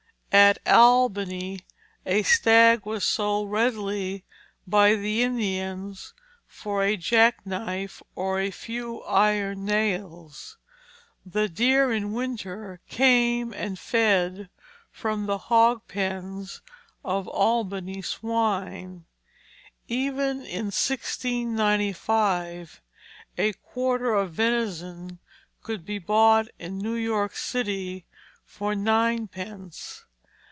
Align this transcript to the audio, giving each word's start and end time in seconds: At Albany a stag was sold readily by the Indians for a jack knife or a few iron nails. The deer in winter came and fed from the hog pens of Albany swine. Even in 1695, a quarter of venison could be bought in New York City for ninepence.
At 0.33 0.59
Albany 0.65 1.59
a 2.05 2.23
stag 2.23 2.85
was 2.85 3.03
sold 3.03 3.51
readily 3.51 4.23
by 4.65 4.95
the 4.95 5.23
Indians 5.23 6.13
for 6.47 6.81
a 6.83 6.95
jack 6.95 7.45
knife 7.45 8.01
or 8.15 8.39
a 8.39 8.49
few 8.49 9.01
iron 9.03 9.65
nails. 9.65 10.57
The 11.25 11.49
deer 11.49 11.91
in 11.91 12.13
winter 12.13 12.79
came 12.87 13.51
and 13.53 13.77
fed 13.77 14.49
from 14.89 15.25
the 15.25 15.37
hog 15.37 15.85
pens 15.89 16.61
of 17.03 17.27
Albany 17.27 18.01
swine. 18.01 19.03
Even 19.89 20.43
in 20.45 20.67
1695, 20.67 22.81
a 23.37 23.51
quarter 23.51 24.13
of 24.13 24.31
venison 24.31 25.19
could 25.61 25.85
be 25.85 25.99
bought 25.99 26.47
in 26.57 26.77
New 26.77 26.95
York 26.95 27.35
City 27.35 28.05
for 28.45 28.73
ninepence. 28.73 30.05